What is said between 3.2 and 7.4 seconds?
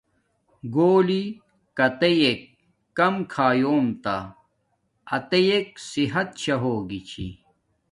کھایوم تا اتیک صحت شاہ ہوگی چھی